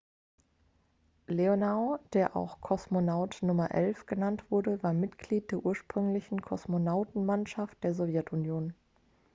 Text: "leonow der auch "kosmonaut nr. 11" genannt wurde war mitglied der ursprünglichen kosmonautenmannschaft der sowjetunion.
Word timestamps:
"leonow 1.27 1.99
der 2.13 2.35
auch 2.35 2.59
"kosmonaut 2.59 3.43
nr. 3.43 3.69
11" 3.69 4.07
genannt 4.07 4.43
wurde 4.49 4.81
war 4.81 4.93
mitglied 4.93 5.51
der 5.51 5.63
ursprünglichen 5.63 6.41
kosmonautenmannschaft 6.41 7.83
der 7.83 7.93
sowjetunion. 7.93 8.73